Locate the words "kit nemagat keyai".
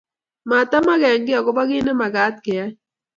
1.69-2.73